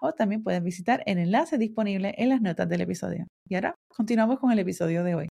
[0.00, 3.26] o también puedes visitar el enlace disponible en las notas del episodio.
[3.48, 5.28] Y ahora continuamos con el episodio de hoy.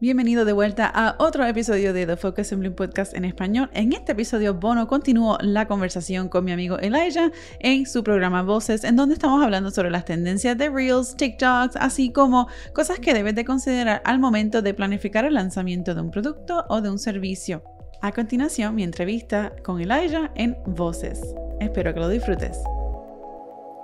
[0.00, 3.68] Bienvenido de vuelta a otro episodio de The Focus Assembly Podcast en español.
[3.74, 8.84] En este episodio Bono continúo la conversación con mi amigo Elijah en su programa Voces,
[8.84, 13.34] en donde estamos hablando sobre las tendencias de Reels, TikToks, así como cosas que debes
[13.34, 17.62] de considerar al momento de planificar el lanzamiento de un producto o de un servicio.
[18.00, 21.20] A continuación, mi entrevista con Elijah en Voces.
[21.60, 22.58] Espero que lo disfrutes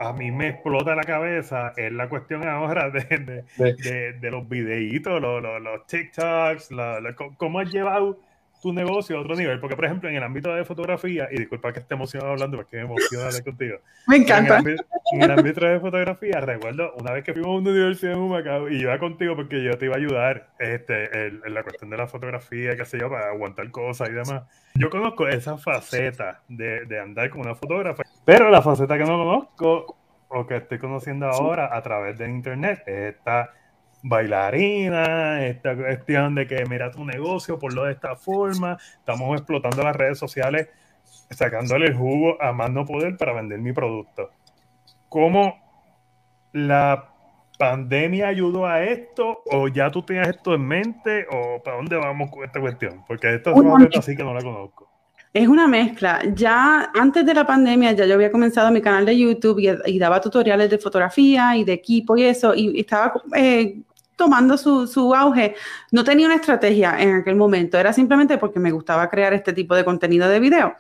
[0.01, 5.21] a mí me explota la cabeza es la cuestión ahora de, de, de, los videitos,
[5.21, 6.71] los, los, los TikToks,
[7.37, 8.19] cómo has llevado
[8.63, 9.61] tu negocio a otro nivel.
[9.61, 12.77] Porque, por ejemplo, en el ámbito de fotografía, y disculpa que esté emocionado hablando, porque
[12.77, 13.79] me emociona hablar contigo.
[14.07, 14.59] Me encanta.
[15.13, 18.69] En el, ámbito, de fotografía, recuerdo una vez que fuimos a una universidad en Humacao
[18.69, 21.97] y yo iba contigo porque yo te iba a ayudar este, en, la cuestión de
[21.97, 24.43] la fotografía, qué sé yo, para aguantar cosas y demás.
[24.75, 29.17] Yo conozco esa faceta de, de andar con una fotógrafa, pero la faceta que no
[29.17, 29.97] conozco
[30.29, 33.53] o que estoy conociendo ahora a través de internet es esta
[34.03, 39.83] bailarina, esta cuestión de que mira tu negocio, por lo de esta forma, estamos explotando
[39.83, 40.69] las redes sociales,
[41.31, 44.31] sacándole el jugo a más no poder para vender mi producto.
[45.09, 45.59] ¿Cómo
[46.53, 47.11] la
[47.59, 49.43] pandemia ayudó a esto?
[49.51, 51.27] ¿O ya tú tienes esto en mente?
[51.31, 53.05] ¿O para dónde vamos con esta cuestión?
[53.07, 54.96] Porque esto es una así que no la conozco.
[55.37, 56.23] Es una mezcla.
[56.35, 60.19] Ya antes de la pandemia, ya yo había comenzado mi canal de YouTube y, daba
[60.19, 63.83] tutoriales de fotografía y de equipo y eso, y, estaba eh,
[64.17, 65.55] tomando su, auge.
[65.93, 69.75] No tenía una estrategia en aquel momento, era simplemente porque me gustaba crear este tipo
[69.75, 70.75] de contenido de video.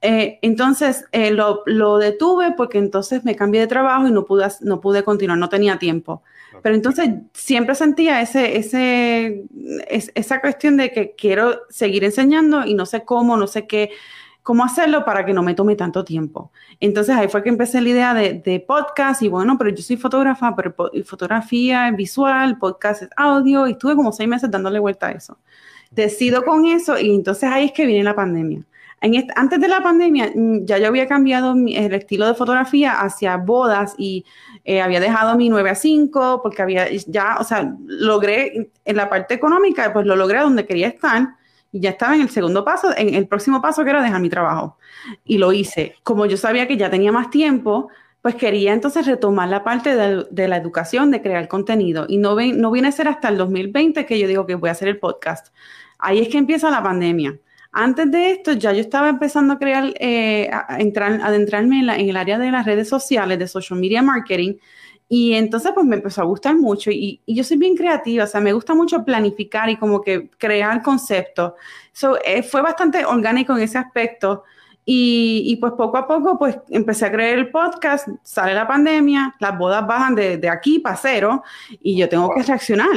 [0.00, 4.80] Eh, entonces eh, lo, detuve porque entonces me cambié de trabajo y no pude, no
[4.80, 6.24] pude continuar, no tenía tiempo.
[6.62, 9.44] Pero entonces siempre sentía ese, ese,
[9.88, 13.90] esa cuestión de que quiero seguir enseñando y no sé cómo, no sé qué
[14.44, 16.52] cómo hacerlo para que no me tome tanto tiempo.
[16.78, 20.54] Entonces ahí fue que empecé la idea de, podcast y bueno, pero yo soy fotógrafa,
[20.54, 20.74] pero
[21.06, 25.38] fotografía es visual, podcast es audio y estuve como seis meses dándole vuelta a eso.
[25.90, 28.60] Decido con eso y entonces ahí es que viene la pandemia.
[29.04, 33.36] En antes de la pandemia mm, ya yo había cambiado el estilo de fotografía hacia
[33.36, 34.24] bodas y
[34.64, 39.10] eh, había dejado mi 9 a 5 porque había ya, o sea, logré en la
[39.10, 41.34] parte económica, pues lo logré donde quería estar
[41.70, 44.30] y ya estaba en el segundo paso, en el próximo paso que era dejar mi
[44.30, 44.78] trabajo.
[45.24, 45.96] Y lo hice.
[46.02, 47.88] Como yo sabía que ya tenía más tiempo,
[48.22, 52.06] pues quería entonces retomar la parte de, la educación, de crear contenido.
[52.08, 54.72] Y no, no viene a ser hasta el 2020 que yo digo que voy a
[54.72, 55.48] hacer el podcast.
[55.98, 57.38] Ahí es que empieza la pandemia.
[57.76, 62.08] Antes de esto, ya yo estaba empezando a crear, eh, a, entrar, adentrarme en, en,
[62.08, 64.54] el área de las redes sociales, de social media marketing,
[65.08, 68.40] y entonces pues me empezó a gustar mucho y, yo soy bien creativa, o sea,
[68.40, 71.52] me gusta mucho planificar y como que crear conceptos.
[71.92, 74.44] So, eh, fue bastante orgánico en ese aspecto
[74.84, 79.34] y, y, pues poco a poco pues empecé a crear el podcast, sale la pandemia,
[79.40, 81.42] las bodas bajan de, de aquí para cero
[81.80, 82.90] y yo tengo que reaccionar.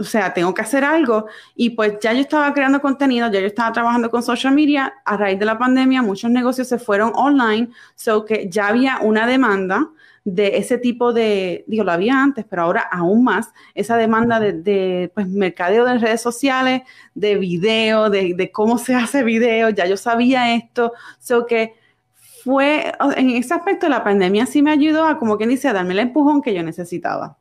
[0.00, 1.26] O sea, tengo que hacer algo.
[1.56, 4.94] Y pues ya yo estaba creando contenido, ya yo estaba trabajando con social media.
[5.04, 9.26] A raíz de la pandemia, muchos negocios se fueron online, so que ya había una
[9.26, 9.90] demanda
[10.34, 15.10] de ese tipo de, digo, lo había antes, pero ahora aún más, esa demanda de,
[15.14, 16.82] pues, mercadeo de redes sociales,
[17.14, 21.74] de video, de, cómo se hace video, ya yo sabía esto, so que
[22.44, 25.94] fue, en ese aspecto la pandemia sí me ayudó a, como quien dice, a darme
[25.94, 27.36] el empujón que yo necesitaba.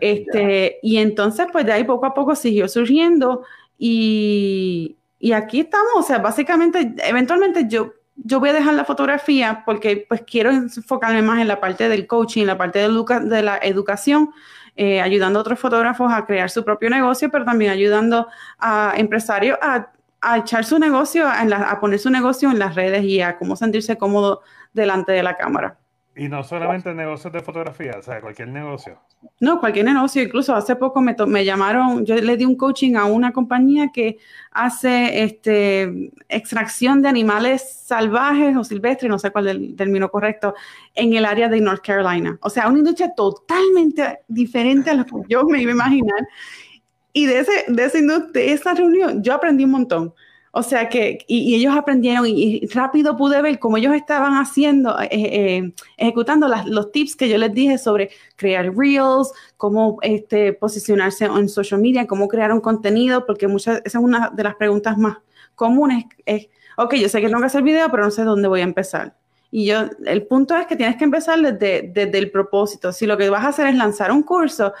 [0.00, 3.44] Este, Y entonces, pues de ahí poco a poco siguió surgiendo
[3.78, 7.92] y, y aquí estamos, o sea, básicamente, eventualmente yo
[8.22, 12.06] yo voy a dejar la fotografía porque pues quiero enfocarme más en la parte del
[12.06, 14.30] coaching, en la parte de, la educación,
[14.76, 18.28] eh, ayudando a otros fotógrafos a crear su propio negocio, pero también ayudando
[18.58, 19.92] a empresarios a,
[20.36, 24.42] echar su negocio, a poner su negocio en las redes y a cómo sentirse cómodo
[24.74, 25.78] delante de la cámara.
[26.20, 28.98] Y no solamente negocios de fotografía, o sea, cualquier negocio.
[29.40, 30.22] No, cualquier negocio.
[30.22, 34.18] Incluso hace poco me, me llamaron, yo le di un coaching a una compañía que
[34.50, 40.52] hace este, extracción de animales salvajes o silvestres, no sé cuál es el término correcto,
[40.94, 42.38] en el área de North Carolina.
[42.42, 46.28] O sea, una industria totalmente diferente a lo que yo me iba a imaginar.
[47.14, 50.12] Y de, ese, de, esa, de esa reunión yo aprendí un montón
[50.52, 55.08] O sea que, y, ellos aprendieron y, rápido pude ver cómo ellos estaban haciendo, eh,
[55.12, 61.48] eh, ejecutando los tips que yo les dije sobre crear reels, cómo este, posicionarse en
[61.48, 65.18] social media, cómo crear un contenido, porque muchas, esa es una de las preguntas más
[65.54, 66.04] comunes.
[66.26, 68.64] Es, ok, yo sé que tengo que hacer video, pero no sé dónde voy a
[68.64, 69.14] empezar.
[69.52, 72.92] Y yo, el punto es que tienes que empezar desde, desde el propósito.
[72.92, 74.72] Si lo que vas a hacer es lanzar un curso,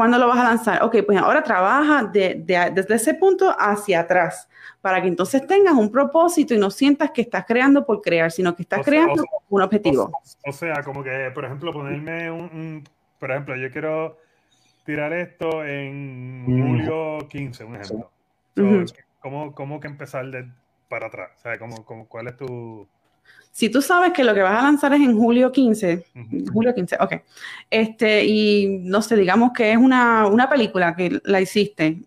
[0.00, 0.82] ¿cuándo lo vas a lanzar?
[0.82, 2.42] Ok, pues ahora trabaja de,
[2.72, 4.48] desde ese punto hacia atrás
[4.80, 8.56] para que entonces tengas un propósito y no sientas que estás creando por crear, sino
[8.56, 10.10] que estás creando un objetivo.
[10.46, 12.82] O, sea, como que, por ejemplo, ponerme un,
[13.18, 14.16] por ejemplo, yo quiero
[14.86, 18.10] tirar esto en julio 15, un ejemplo.
[19.20, 20.50] ¿cómo, ¿cómo, que empezar de,
[20.88, 21.32] para atrás?
[21.36, 22.88] O sea, ¿cómo, cómo, ¿cuál es tu...?
[23.52, 26.06] Si tú sabes que lo que vas a lanzar es en julio 15,
[26.52, 27.14] julio 15, ok,
[27.68, 32.02] este, y no sé, digamos que es una, una película que la hiciste,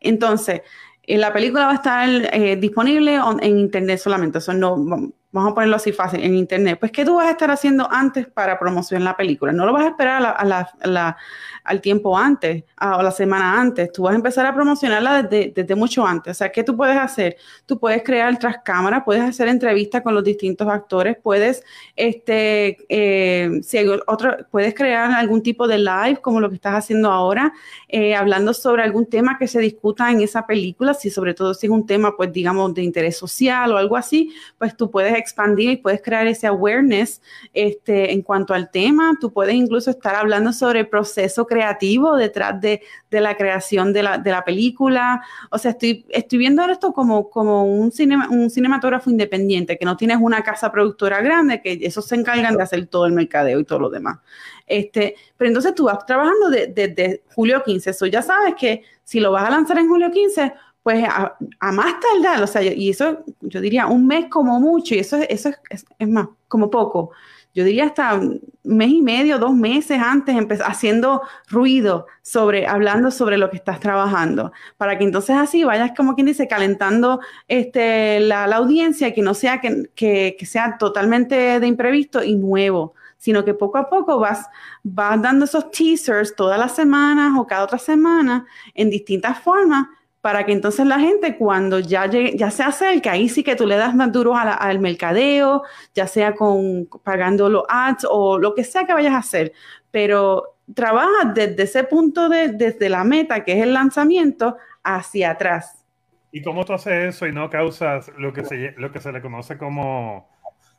[0.00, 0.62] entonces,
[1.06, 5.76] la película va a estar eh, disponible en internet solamente, eso no, vamos a ponerlo
[5.76, 6.78] así fácil, en internet.
[6.78, 9.52] Pues, ¿qué tú vas a estar haciendo antes para promocionar la película?
[9.52, 11.16] No lo vas a esperar a la,
[11.64, 13.92] al tiempo antes o la semana antes.
[13.92, 16.30] Tú vas a empezar a promocionarla desde, desde, mucho antes.
[16.30, 17.36] O sea, ¿qué tú puedes hacer?
[17.66, 21.62] Tú puedes crear tras cámara, puedes hacer entrevistas con los distintos actores, puedes,
[21.96, 26.74] este, eh, si hay otro, puedes crear algún tipo de live como lo que estás
[26.74, 27.52] haciendo ahora,
[27.88, 31.66] eh, hablando sobre algún tema que se discuta en esa película, si sobre todo si
[31.66, 35.70] es un tema, pues digamos, de interés social o algo así, pues tú puedes expandir
[35.70, 37.20] y puedes crear ese awareness
[37.54, 39.16] este, en cuanto al tema.
[39.20, 44.02] Tú puedes incluso estar hablando sobre el proceso creativo detrás de, de la creación de
[44.02, 45.22] la, de la, película.
[45.50, 49.96] O sea, estoy, estoy viendo esto como, como un, cinema, un cinematógrafo independiente, que no
[49.96, 53.64] tienes una casa productora grande, que esos se encargan de hacer todo el mercadeo y
[53.64, 54.18] todo lo demás.
[54.66, 57.90] Este, pero entonces tú vas trabajando desde de, julio 15.
[57.90, 60.52] Eso ya sabes que si lo vas a lanzar en julio 15,
[60.86, 61.36] pues a,
[61.72, 65.48] más tardar, o sea, y eso yo diría un mes como mucho, y eso, eso
[65.68, 67.10] es, es, más, como poco.
[67.52, 73.36] Yo diría hasta un mes y medio, dos meses antes, haciendo ruido sobre, hablando sobre
[73.36, 77.18] lo que estás trabajando, para que entonces así vayas, como quien dice, calentando
[77.48, 82.36] este, la, la audiencia, que no sea que, que, que, sea totalmente de imprevisto y
[82.36, 84.46] nuevo, sino que poco a poco vas,
[84.84, 89.88] vas dando esos teasers todas las semanas o cada otra semana en distintas formas
[90.26, 93.64] para que entonces la gente cuando ya llegue, ya se acerque, ahí sí que tú
[93.64, 95.62] le das más duro al mercadeo,
[95.94, 99.52] ya sea con pagando los ads o lo que sea que vayas a hacer,
[99.92, 105.84] pero trabaja desde ese punto de, desde la meta, que es el lanzamiento, hacia atrás.
[106.32, 109.22] ¿Y cómo tú haces eso y no causas lo que se, lo que se le
[109.22, 110.28] conoce como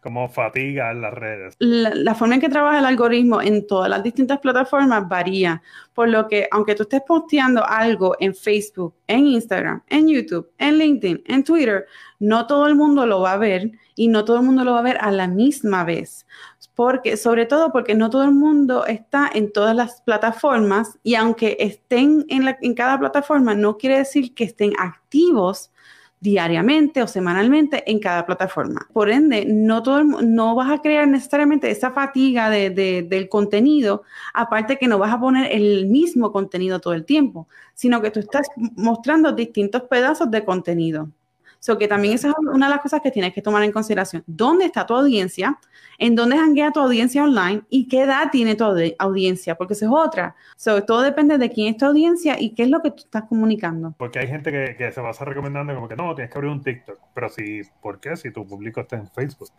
[0.02, 1.56] como fatiga en las redes.
[1.60, 5.62] La, forma en que trabaja el algoritmo en todas las distintas plataformas varía,
[5.94, 10.78] por lo que aunque tú estés posteando algo en Facebook, en Instagram, en YouTube, en
[10.78, 11.86] LinkedIn, en Twitter,
[12.20, 14.80] no todo el mundo lo va a ver y no todo el mundo lo va
[14.80, 16.26] a ver a la misma vez.
[16.76, 21.58] Porque, sobre todo porque no todo el mundo está en todas las plataformas y aunque
[21.60, 25.72] estén en, en cada plataforma, no quiere decir que estén activos
[26.20, 28.88] diariamente o semanalmente en cada plataforma.
[28.92, 32.70] Por ende, no, todo, no vas a crear necesariamente esa fatiga de,
[33.08, 34.04] del contenido,
[34.34, 38.20] aparte que no vas a poner el mismo contenido todo el tiempo, sino que tú
[38.20, 41.10] estás mostrando distintos pedazos de contenido.
[41.60, 44.24] So que también esa es una de las cosas que tienes que tomar en consideración.
[44.28, 45.58] ¿Dónde está tu audiencia?
[45.98, 47.64] ¿En dónde janguea tu audiencia online?
[47.70, 48.64] ¿Y qué edad tiene tu
[49.00, 49.56] audiencia?
[49.56, 50.36] Porque eso es otra.
[50.56, 53.24] So, todo depende de quién es tu audiencia y qué es lo que tú estás
[53.24, 53.96] comunicando.
[53.98, 56.38] Porque hay gente que, que se va a estar recomendando como que no, tienes que
[56.38, 57.00] abrir un TikTok.
[57.14, 58.16] Pero si, ¿por qué?
[58.16, 59.50] Si tu público está en Facebook.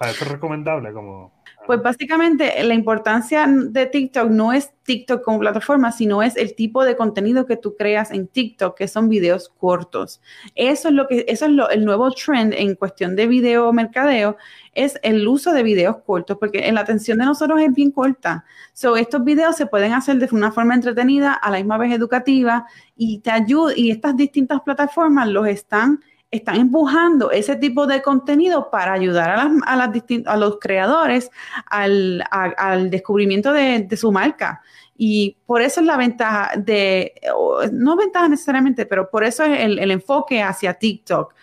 [0.00, 1.32] Es recomendable como...
[1.66, 6.84] Pues básicamente la importancia de TikTok no es TikTok como plataforma, sino es el tipo
[6.84, 10.22] de contenido que tú creas en TikTok, que son videos cortos.
[10.54, 14.38] Eso es lo que, eso es lo, el nuevo trend en cuestión de video mercadeo,
[14.72, 18.44] es el uso de videos cortos, porque la atención de nosotros es bien corta.
[18.72, 22.66] So, estos videos se pueden hacer de una forma entretenida, a la misma vez educativa,
[22.96, 26.00] y te ayuda, y estas distintas plataformas los están
[26.30, 29.92] están empujando ese tipo de contenido para ayudar a, las,
[30.26, 31.30] a, los creadores
[31.66, 32.22] al,
[32.90, 34.62] descubrimiento de, su marca.
[34.96, 37.14] Y por eso es la ventaja de,
[37.72, 41.34] no ventaja necesariamente, pero por eso es el, enfoque hacia TikTok.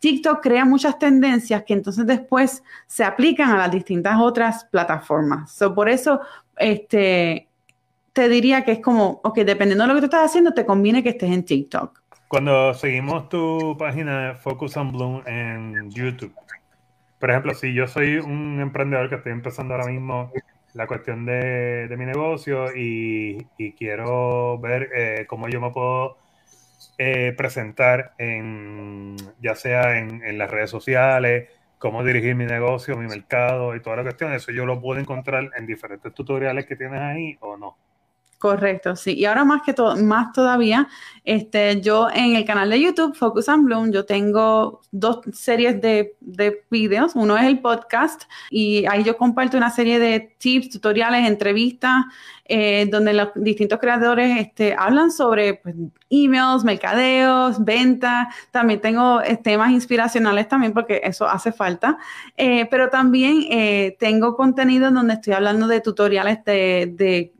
[0.00, 5.58] TikTok crea muchas tendencias que entonces después se aplican a las distintas otras plataformas.
[5.74, 6.20] por eso,
[6.58, 7.48] este,
[8.12, 11.02] te diría que es como, ok, dependiendo de lo que tú estás haciendo, te conviene
[11.02, 12.05] que estés en TikTok.
[12.28, 16.34] Cuando seguimos tu página Focus on Bloom en YouTube,
[17.20, 20.32] por ejemplo, si yo soy un emprendedor que estoy empezando ahora mismo
[20.74, 23.46] la cuestión de, mi negocio y,
[23.78, 26.18] quiero ver eh, cómo yo me puedo
[26.98, 33.06] eh, presentar en, ya sea en, en, las redes sociales, cómo dirigir mi negocio, mi
[33.06, 34.32] mercado y toda la cuestión.
[34.32, 37.76] Eso yo lo puedo encontrar en diferentes tutoriales que tienes ahí o no.
[38.38, 39.14] Correcto, sí.
[39.14, 40.88] Y ahora más que todo, más todavía,
[41.24, 46.16] este, yo en el canal de YouTube Focus and Bloom, yo tengo dos series de,
[46.20, 47.16] de videos.
[47.16, 52.04] Uno es el podcast y ahí yo comparto una serie de tips, tutoriales, entrevistas,
[52.44, 55.74] eh, donde los distintos creadores este, hablan sobre pues,
[56.10, 58.28] emails, mercadeos, ventas.
[58.50, 61.96] También tengo eh, temas inspiracionales también porque eso hace falta.
[62.36, 63.46] Eh, pero también
[63.98, 67.32] tengo contenido donde estoy hablando de tutoriales de, de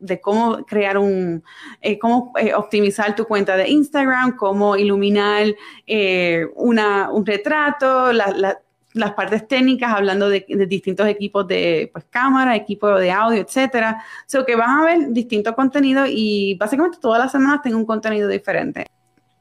[0.00, 1.44] de cómo crear un,
[1.80, 5.46] eh, cómo eh, optimizar tu cuenta de Instagram, cómo iluminar
[5.86, 12.88] eh, una, un retrato, las partes técnicas, hablando de, distintos equipos de pues, cámara, equipo
[12.98, 14.02] de audio, etcétera.
[14.26, 18.28] So que van a ver distintos contenidos y básicamente todas las semanas tengo un contenido
[18.28, 18.86] diferente.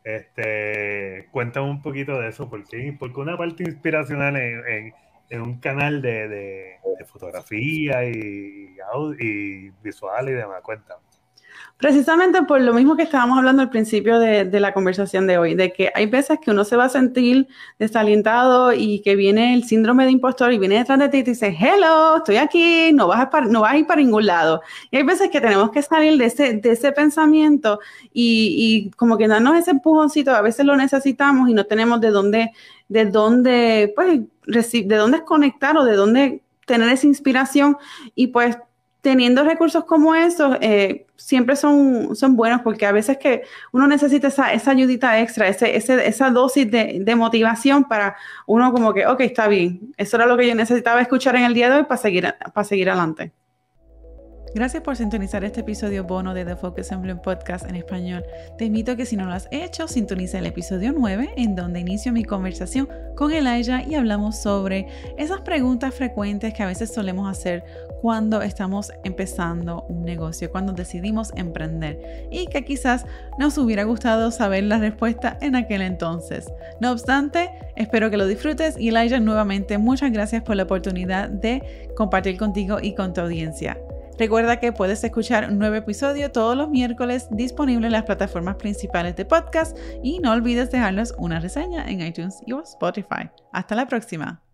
[0.03, 4.93] Este, cuéntame un poquito de eso, porque, porque una parte inspiracional en en
[5.31, 8.75] un canal de, de, fotografía y,
[9.19, 10.61] y visual y demás.
[10.63, 11.08] Cuéntame.
[11.79, 15.71] Precisamente por lo mismo que estábamos hablando al principio de, la conversación de hoy, de
[15.71, 20.03] que hay veces que uno se va a sentir desalentado y que viene el síndrome
[20.03, 23.29] de impostor y viene detrás de ti y te dice, hello, estoy aquí, no vas,
[23.31, 24.61] a no vas a ir para ningún lado.
[24.91, 27.79] Y hay veces que tenemos que salir de ese, de ese pensamiento
[28.11, 32.09] y, y como que darnos ese empujoncito, a veces lo necesitamos y no tenemos de
[32.09, 32.51] dónde,
[32.89, 37.77] de dónde, pues, de dónde conectar o de dónde tener esa inspiración
[38.15, 38.57] y pues
[39.01, 44.27] teniendo recursos como esos, eh, siempre son, son buenos porque a veces que uno necesita
[44.27, 49.21] esa, esa ayudita extra, ese, esa dosis de, de, motivación para uno como que, ok,
[49.21, 51.97] está bien, eso era lo que yo necesitaba escuchar en el día de hoy para
[51.97, 53.31] seguir, para seguir adelante.
[54.55, 58.25] Gracias por sintonizar este episodio bono de The Focus Emblem Podcast en español.
[58.57, 61.79] Te invito a que si no lo has hecho, sintoniza el episodio 9 en donde
[61.79, 64.87] inicio mi conversación con Elijah y hablamos sobre
[65.19, 67.63] esas preguntas frecuentes que a veces solemos hacer
[68.01, 73.05] cuando estamos empezando un negocio, cuando decidimos emprender y que quizás
[73.37, 76.51] nos hubiera gustado saber la respuesta en aquel entonces.
[76.81, 81.91] No obstante, espero que lo disfrutes y Elijah nuevamente muchas gracias por la oportunidad de
[81.95, 83.77] compartir contigo y con tu audiencia.
[84.19, 89.15] Recuerda que puedes escuchar un nuevo episodio todos los miércoles disponible en las plataformas principales
[89.15, 93.29] de podcast y no olvides dejarnos una reseña en iTunes y Spotify.
[93.53, 94.48] Hasta la próxima.